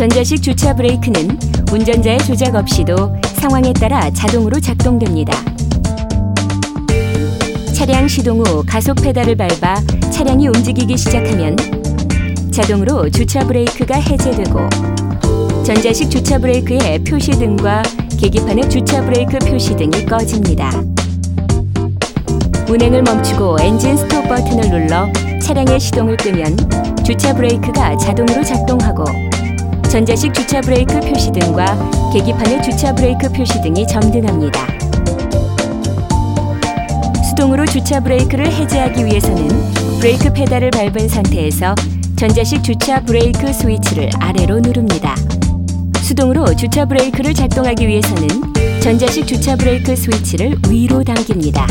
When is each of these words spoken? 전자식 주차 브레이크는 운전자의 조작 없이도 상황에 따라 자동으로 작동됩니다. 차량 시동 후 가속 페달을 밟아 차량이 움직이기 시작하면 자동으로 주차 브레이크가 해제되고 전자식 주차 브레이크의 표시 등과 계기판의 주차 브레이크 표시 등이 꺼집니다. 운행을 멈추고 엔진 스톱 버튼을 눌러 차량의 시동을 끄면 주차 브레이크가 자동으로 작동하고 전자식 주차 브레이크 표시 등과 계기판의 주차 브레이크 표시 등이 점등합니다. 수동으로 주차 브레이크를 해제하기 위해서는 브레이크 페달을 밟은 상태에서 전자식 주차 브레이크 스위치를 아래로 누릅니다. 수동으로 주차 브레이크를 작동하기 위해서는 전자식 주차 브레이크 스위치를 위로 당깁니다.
전자식 0.00 0.42
주차 0.42 0.74
브레이크는 0.74 1.38
운전자의 1.70 2.20
조작 2.20 2.54
없이도 2.54 3.14
상황에 3.34 3.70
따라 3.74 4.08
자동으로 4.08 4.58
작동됩니다. 4.58 5.30
차량 7.74 8.08
시동 8.08 8.40
후 8.40 8.64
가속 8.66 8.96
페달을 8.96 9.36
밟아 9.36 9.74
차량이 10.10 10.48
움직이기 10.48 10.96
시작하면 10.96 11.54
자동으로 12.50 13.10
주차 13.10 13.46
브레이크가 13.46 13.96
해제되고 13.96 14.70
전자식 15.64 16.10
주차 16.10 16.38
브레이크의 16.38 17.04
표시 17.04 17.32
등과 17.32 17.82
계기판의 18.18 18.70
주차 18.70 19.04
브레이크 19.04 19.38
표시 19.40 19.76
등이 19.76 20.06
꺼집니다. 20.06 20.70
운행을 22.70 23.02
멈추고 23.02 23.58
엔진 23.60 23.98
스톱 23.98 24.26
버튼을 24.28 24.70
눌러 24.70 25.12
차량의 25.42 25.78
시동을 25.78 26.16
끄면 26.16 26.56
주차 27.04 27.34
브레이크가 27.34 27.98
자동으로 27.98 28.42
작동하고 28.42 29.04
전자식 29.90 30.32
주차 30.32 30.60
브레이크 30.60 31.00
표시 31.00 31.32
등과 31.32 32.12
계기판의 32.12 32.62
주차 32.62 32.94
브레이크 32.94 33.28
표시 33.32 33.60
등이 33.60 33.84
점등합니다. 33.88 34.68
수동으로 37.28 37.66
주차 37.66 37.98
브레이크를 37.98 38.52
해제하기 38.52 39.04
위해서는 39.04 39.48
브레이크 39.98 40.32
페달을 40.32 40.70
밟은 40.70 41.08
상태에서 41.08 41.74
전자식 42.14 42.62
주차 42.62 43.00
브레이크 43.00 43.52
스위치를 43.52 44.10
아래로 44.20 44.60
누릅니다. 44.60 45.16
수동으로 46.02 46.54
주차 46.54 46.86
브레이크를 46.86 47.34
작동하기 47.34 47.88
위해서는 47.88 48.28
전자식 48.80 49.26
주차 49.26 49.56
브레이크 49.56 49.96
스위치를 49.96 50.56
위로 50.68 51.02
당깁니다. 51.02 51.66